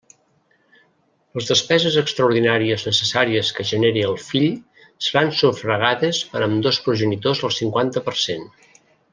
[1.39, 4.49] Les despeses extraordinàries necessàries que genere el fill
[5.09, 8.53] seran sufragades per ambdós progenitors al cinquanta per cent.